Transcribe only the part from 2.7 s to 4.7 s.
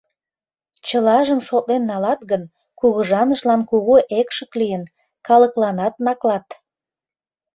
кугыжанышлан кугу экшык